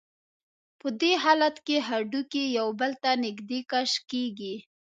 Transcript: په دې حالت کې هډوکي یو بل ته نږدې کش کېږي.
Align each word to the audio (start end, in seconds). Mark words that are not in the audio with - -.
په 0.79 0.87
دې 0.99 1.13
حالت 1.23 1.55
کې 1.67 1.77
هډوکي 1.87 2.43
یو 2.59 2.67
بل 2.79 2.91
ته 3.03 3.11
نږدې 3.23 3.59
کش 3.71 3.91
کېږي. 4.11 4.55